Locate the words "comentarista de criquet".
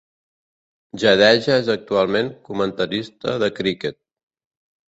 2.49-4.01